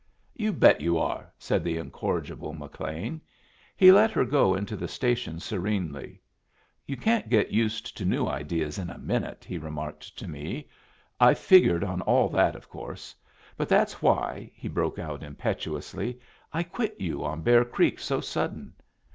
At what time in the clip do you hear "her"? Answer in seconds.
4.09-4.25